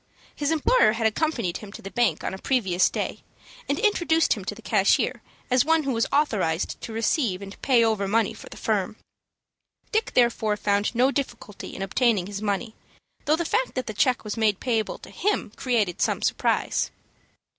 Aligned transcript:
His 0.35 0.49
employer 0.49 0.93
had 0.93 1.05
accompanied 1.05 1.57
him 1.57 1.71
to 1.73 1.81
the 1.83 1.91
bank 1.91 2.23
on 2.23 2.33
a 2.33 2.39
previous 2.39 2.89
day, 2.89 3.21
and 3.69 3.77
introduced 3.77 4.33
him 4.33 4.43
to 4.45 4.55
the 4.55 4.61
cashier 4.63 5.21
as 5.51 5.63
one 5.63 5.83
who 5.83 5.91
was 5.93 6.07
authorized 6.11 6.81
to 6.81 6.91
receive 6.91 7.39
and 7.39 7.61
pay 7.61 7.85
over 7.85 8.07
money 8.07 8.33
for 8.33 8.49
the 8.49 8.57
firm. 8.57 8.95
Dick 9.91 10.13
therefore 10.15 10.57
found 10.57 10.95
no 10.95 11.11
difficulty 11.11 11.75
in 11.75 11.83
obtaining 11.83 12.25
his 12.25 12.41
money, 12.41 12.73
though 13.25 13.35
the 13.35 13.45
fact 13.45 13.75
that 13.75 13.85
the 13.85 13.93
check 13.93 14.23
was 14.23 14.37
made 14.37 14.59
payable 14.59 14.97
to 14.97 15.11
him 15.11 15.51
created 15.55 16.01
some 16.01 16.23
surprise. 16.23 16.89